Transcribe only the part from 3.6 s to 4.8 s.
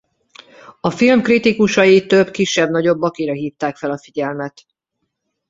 fel a figyelmet.